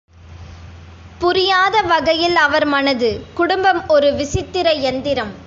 புரியாத 1.17 1.81
வகையில் 1.81 2.35
அவர் 2.35 2.65
மனது 2.65 3.11
குடும்பம் 3.33 3.81
ஒரு 3.87 4.09
விசித்திர 4.13 4.73
யந்திரம். 4.73 5.33